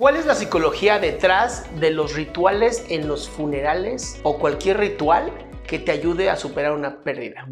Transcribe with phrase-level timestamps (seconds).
[0.00, 5.30] ¿Cuál es la psicología detrás de los rituales en los funerales o cualquier ritual
[5.66, 7.46] que te ayude a superar una pérdida?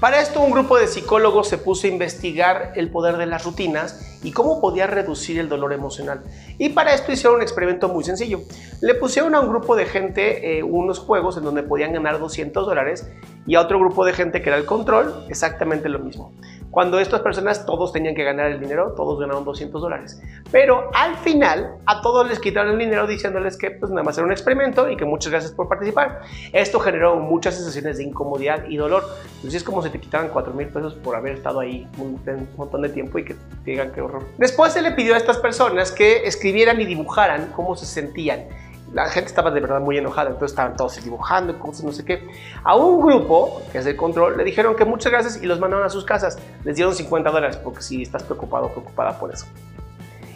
[0.00, 4.18] Para esto un grupo de psicólogos se puso a investigar el poder de las rutinas
[4.22, 6.22] y cómo podía reducir el dolor emocional.
[6.58, 8.42] Y para esto hicieron un experimento muy sencillo.
[8.82, 12.66] Le pusieron a un grupo de gente eh, unos juegos en donde podían ganar 200
[12.66, 13.10] dólares
[13.46, 16.34] y a otro grupo de gente que era el control exactamente lo mismo.
[16.70, 20.22] Cuando estas personas todos tenían que ganar el dinero, todos ganaron 200 dólares.
[20.52, 24.26] Pero al final a todos les quitaron el dinero diciéndoles que pues nada más era
[24.26, 26.20] un experimento y que muchas gracias por participar.
[26.52, 29.04] Esto generó muchas sensaciones de incomodidad y dolor.
[29.36, 32.48] Entonces es como si te quitaran 4 mil pesos por haber estado ahí un, un
[32.56, 34.22] montón de tiempo y que digan qué horror.
[34.38, 38.46] Después se le pidió a estas personas que escribieran y dibujaran cómo se sentían
[38.92, 42.28] la gente estaba de verdad muy enojada, entonces estaban todos dibujando, cosas, no sé qué.
[42.64, 45.86] A un grupo, que es el control, le dijeron que muchas gracias y los mandaron
[45.86, 46.38] a sus casas.
[46.64, 49.46] Les dieron 50 dólares, porque si estás preocupado o preocupada por eso.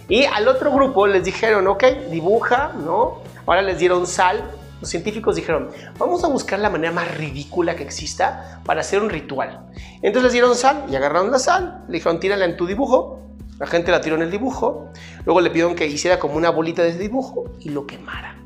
[0.08, 3.22] Y al otro grupo les dijeron, ok, dibuja, ¿no?
[3.46, 4.50] Ahora les dieron sal.
[4.80, 9.08] Los científicos dijeron, vamos a buscar la manera más ridícula que exista para hacer un
[9.08, 9.66] ritual.
[9.96, 13.20] Entonces les dieron sal y agarraron la sal, le dijeron, tírala en tu dibujo.
[13.58, 14.90] La gente la tiró en el dibujo.
[15.24, 18.43] Luego le pidieron que hiciera como una bolita de ese dibujo y lo quemara.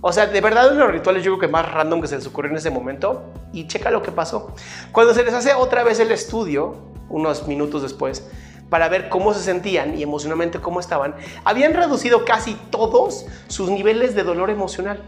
[0.00, 2.16] O sea, de verdad, uno de los rituales yo creo que más random que se
[2.16, 3.32] les ocurrió en ese momento.
[3.52, 4.54] Y checa lo que pasó.
[4.92, 6.76] Cuando se les hace otra vez el estudio,
[7.08, 8.28] unos minutos después,
[8.70, 14.14] para ver cómo se sentían y emocionalmente cómo estaban, habían reducido casi todos sus niveles
[14.14, 15.02] de dolor emocional.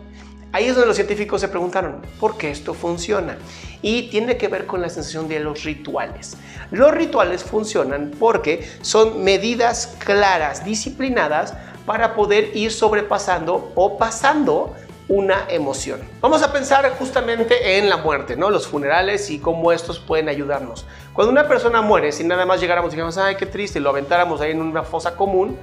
[0.53, 3.39] Ahí es donde los científicos se preguntaron, ¿por qué esto funciona?
[3.83, 6.37] Y tiene que ver con la sensación de los rituales.
[6.73, 11.55] Los rituales funcionan porque son medidas claras, disciplinadas,
[11.91, 14.77] para poder ir sobrepasando o pasando
[15.09, 15.99] una emoción.
[16.21, 18.49] Vamos a pensar justamente en la muerte, ¿no?
[18.49, 20.87] Los funerales y cómo estos pueden ayudarnos.
[21.13, 23.91] Cuando una persona muere, si nada más llegáramos y dijéramos, ay, qué triste, y lo
[23.91, 25.59] aventáramos ahí en una fosa común,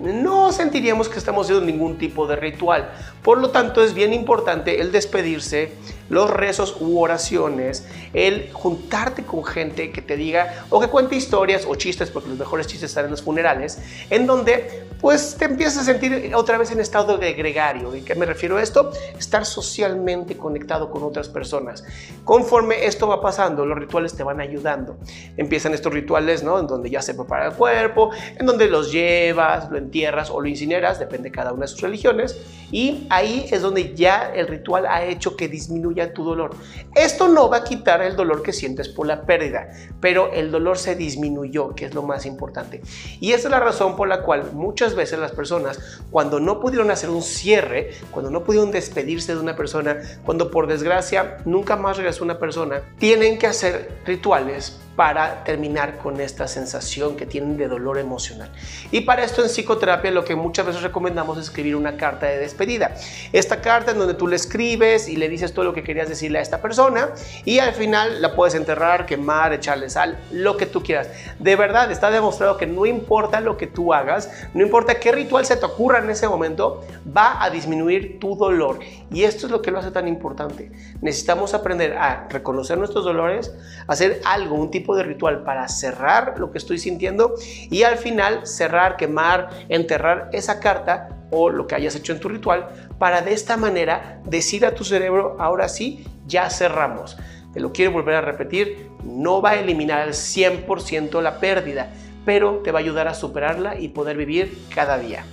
[0.00, 2.90] no sentiríamos que estamos haciendo ningún tipo de ritual.
[3.22, 5.72] Por lo tanto, es bien importante el despedirse,
[6.08, 11.66] los rezos u oraciones, el juntarte con gente que te diga o que cuente historias
[11.66, 13.78] o chistes, porque los mejores chistes están en los funerales,
[14.10, 17.94] en donde pues te empiezas a sentir otra vez en estado de gregario.
[17.94, 18.90] ¿Y qué me refiero a esto?
[19.18, 21.84] Estar socialmente conectado con otras personas.
[22.24, 24.96] Conforme esto va pasando, los rituales te van ayudando.
[25.36, 26.58] Empiezan estos rituales, ¿no?
[26.58, 30.48] En donde ya se prepara el cuerpo, en donde los llevas, lo entierras o lo
[30.48, 32.38] incineras, depende de cada una de sus religiones,
[32.70, 36.54] y ahí es donde ya el ritual ha hecho que disminuya tu dolor.
[36.94, 40.76] Esto no va a quitar el dolor que sientes por la pérdida, pero el dolor
[40.76, 42.82] se disminuyó, que es lo más importante.
[43.20, 46.90] Y esa es la razón por la cual muchas veces las personas, cuando no pudieron
[46.90, 51.96] hacer un cierre, cuando no pudieron despedirse de una persona, cuando por desgracia nunca más
[51.96, 57.68] regresó una persona, tienen que hacer rituales para terminar con esta sensación que tienen de
[57.68, 58.50] dolor emocional.
[58.90, 62.38] Y para esto en psicoterapia lo que muchas veces recomendamos es escribir una carta de
[62.38, 62.96] despedida.
[63.32, 66.40] Esta carta en donde tú le escribes y le dices todo lo que querías decirle
[66.40, 67.10] a esta persona
[67.44, 71.08] y al final la puedes enterrar, quemar, echarle sal, lo que tú quieras.
[71.38, 75.46] De verdad está demostrado que no importa lo que tú hagas, no importa qué ritual
[75.46, 76.84] se te ocurra en ese momento,
[77.16, 78.80] va a disminuir tu dolor.
[79.12, 80.72] Y esto es lo que lo hace tan importante.
[81.00, 83.54] Necesitamos aprender a reconocer nuestros dolores,
[83.86, 87.34] hacer algo, un de ritual para cerrar lo que estoy sintiendo
[87.70, 92.28] y al final cerrar, quemar, enterrar esa carta o lo que hayas hecho en tu
[92.28, 92.68] ritual
[92.98, 97.16] para de esta manera decir a tu cerebro, ahora sí, ya cerramos.
[97.52, 101.90] Te lo quiero volver a repetir, no va a eliminar al 100% la pérdida,
[102.24, 105.24] pero te va a ayudar a superarla y poder vivir cada día.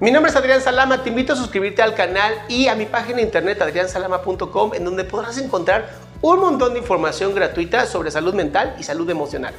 [0.00, 3.20] Mi nombre es Adrián Salama, te invito a suscribirte al canal y a mi página
[3.20, 5.90] internet adriansalama.com en donde podrás encontrar
[6.22, 9.52] un montón de información gratuita sobre salud mental y salud emocional.